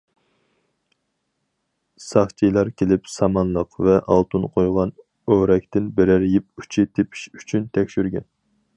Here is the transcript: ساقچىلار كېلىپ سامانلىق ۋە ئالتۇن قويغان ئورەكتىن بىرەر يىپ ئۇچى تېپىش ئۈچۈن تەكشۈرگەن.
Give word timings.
ساقچىلار 2.05 2.71
كېلىپ 2.83 3.11
سامانلىق 3.17 3.77
ۋە 3.89 3.99
ئالتۇن 4.15 4.49
قويغان 4.57 4.95
ئورەكتىن 5.37 5.95
بىرەر 6.01 6.29
يىپ 6.33 6.65
ئۇچى 6.65 6.91
تېپىش 6.95 7.29
ئۈچۈن 7.37 7.73
تەكشۈرگەن. 7.79 8.31